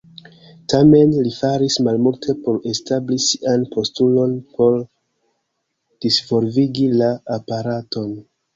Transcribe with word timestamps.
Tamen, 0.71 1.11
li 1.27 1.33
faris 1.39 1.75
malmulte 1.87 2.35
por 2.47 2.57
establi 2.71 3.19
sian 3.27 3.67
postulon 3.77 4.35
por 4.57 4.81
disvolvigi 6.07 6.91
la 6.99 7.15
aparaton. 7.41 8.13